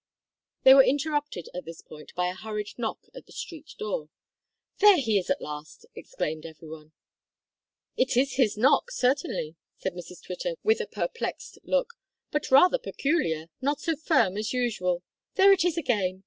[0.63, 4.09] They were interrupted at this point by a hurried knock at the street door.
[4.79, 6.91] "There he is at last," exclaimed every one.
[7.95, 11.93] "It is his knock, certainly," said Mrs Twitter, with a perplexed look,
[12.31, 15.03] "but rather peculiar not so firm as usual
[15.35, 16.19] there it is again!